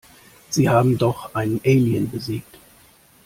[0.49, 2.57] Sie haben doch einen Alien besiegt.